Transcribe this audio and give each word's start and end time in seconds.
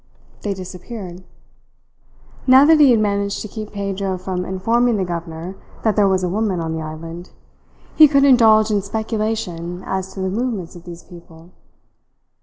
They 0.41 0.55
disappeared. 0.55 1.23
Now 2.47 2.65
that 2.65 2.79
he 2.79 2.89
had 2.89 2.99
managed 2.99 3.39
to 3.43 3.47
keep 3.47 3.71
Pedro 3.71 4.17
from 4.17 4.45
informing 4.45 4.97
the 4.97 5.05
governor 5.05 5.53
that 5.83 5.95
there 5.95 6.07
was 6.07 6.23
a 6.23 6.27
woman 6.27 6.59
on 6.59 6.73
the 6.73 6.81
island, 6.81 7.29
he 7.95 8.07
could 8.07 8.23
indulge 8.25 8.71
in 8.71 8.81
speculation 8.81 9.83
as 9.85 10.11
to 10.15 10.21
the 10.21 10.29
movements 10.31 10.75
of 10.75 10.85
these 10.85 11.03
people. 11.03 11.51